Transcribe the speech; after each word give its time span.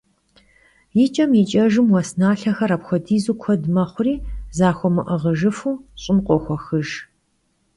Yiç'em 0.97 1.31
yiç'ejjım, 1.39 1.87
vues 1.93 2.09
nalhexer 2.19 2.71
apxuedizu 2.75 3.33
kued 3.41 3.61
mexhuri, 3.75 4.15
zaxuemı'ığıjjıfu, 4.57 5.71
ş'ım 6.01 6.17
khoxuex. 6.25 6.89